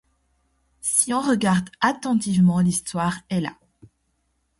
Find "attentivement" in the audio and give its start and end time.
1.79-2.59